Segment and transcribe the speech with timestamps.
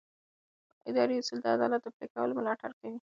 [0.89, 2.97] اداري اصول د عدالت د پلي کولو ملاتړ کوي.